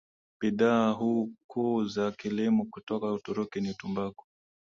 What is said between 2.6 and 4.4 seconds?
kutoka Uturuki ni tumbaku